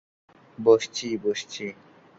বসছি, 0.57 1.07
বসছি। 1.23 1.65